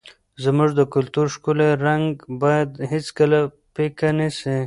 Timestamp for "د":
0.75-0.81